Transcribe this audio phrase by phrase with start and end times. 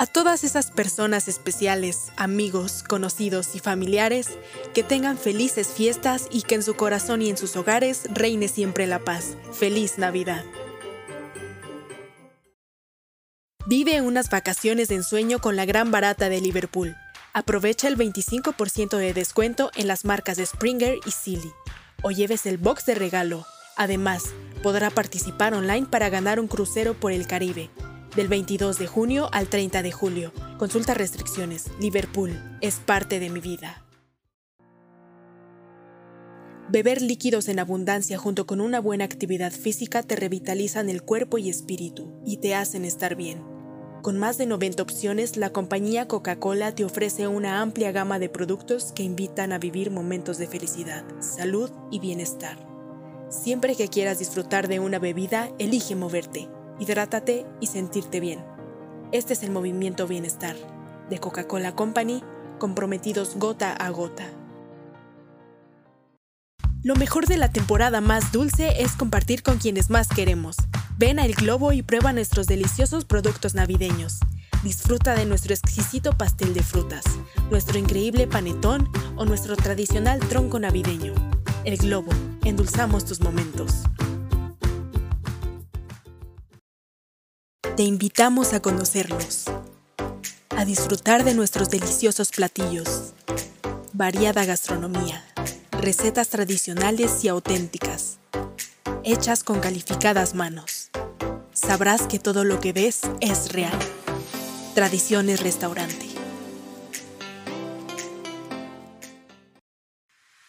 [0.00, 4.28] A todas esas personas especiales, amigos, conocidos y familiares,
[4.72, 8.86] que tengan felices fiestas y que en su corazón y en sus hogares reine siempre
[8.86, 9.36] la paz.
[9.52, 10.44] Feliz Navidad.
[13.66, 16.94] Vive unas vacaciones de ensueño con la gran barata de Liverpool.
[17.32, 21.50] Aprovecha el 25% de descuento en las marcas de Springer y Silly.
[22.02, 23.46] O lleves el box de regalo.
[23.76, 24.26] Además,
[24.62, 27.68] podrá participar online para ganar un crucero por el Caribe
[28.16, 30.32] del 22 de junio al 30 de julio.
[30.58, 31.66] Consulta restricciones.
[31.80, 33.84] Liverpool es parte de mi vida.
[36.70, 41.48] Beber líquidos en abundancia junto con una buena actividad física te revitalizan el cuerpo y
[41.48, 43.42] espíritu y te hacen estar bien.
[44.02, 48.92] Con más de 90 opciones, la compañía Coca-Cola te ofrece una amplia gama de productos
[48.92, 52.58] que invitan a vivir momentos de felicidad, salud y bienestar.
[53.30, 56.48] Siempre que quieras disfrutar de una bebida, elige moverte
[56.78, 58.44] hidrátate y sentirte bien.
[59.12, 60.56] Este es el movimiento Bienestar
[61.08, 62.22] de Coca-Cola Company,
[62.58, 64.26] comprometidos gota a gota.
[66.82, 70.56] Lo mejor de la temporada más dulce es compartir con quienes más queremos.
[70.96, 74.20] Ven a El Globo y prueba nuestros deliciosos productos navideños.
[74.62, 77.04] Disfruta de nuestro exquisito pastel de frutas,
[77.50, 81.14] nuestro increíble panetón o nuestro tradicional tronco navideño.
[81.64, 82.10] El Globo,
[82.44, 83.82] endulzamos tus momentos.
[87.76, 89.44] Te invitamos a conocerlos,
[90.50, 93.12] a disfrutar de nuestros deliciosos platillos,
[93.92, 95.24] variada gastronomía,
[95.70, 98.18] recetas tradicionales y auténticas,
[99.04, 100.90] hechas con calificadas manos.
[101.52, 103.78] Sabrás que todo lo que ves es real.
[104.74, 106.07] Tradiciones Restaurante.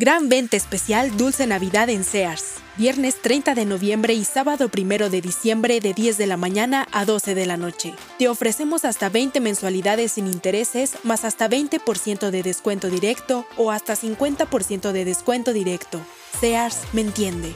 [0.00, 5.20] Gran venta especial Dulce Navidad en Sears viernes 30 de noviembre y sábado 1 de
[5.20, 7.92] diciembre de 10 de la mañana a 12 de la noche.
[8.18, 13.94] Te ofrecemos hasta 20 mensualidades sin intereses, más hasta 20% de descuento directo o hasta
[13.94, 16.00] 50% de descuento directo.
[16.40, 17.52] Sears me entiende.